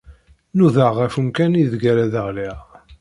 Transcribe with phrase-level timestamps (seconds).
[0.57, 2.57] Nudaɣ ɣef umkan ideg ara d-ɣliɣ.